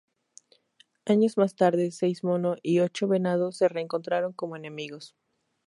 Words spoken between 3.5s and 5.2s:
se reencontraron como enemigos.